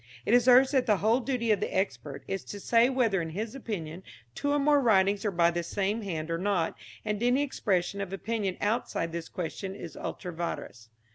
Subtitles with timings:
[0.25, 3.29] It is urged that the whole duty of the expert is to say whether in
[3.29, 4.01] his opinion
[4.33, 8.11] two or more writings are by the same hand or not, and any expression of
[8.11, 10.89] opinion outside this question is ultra vires.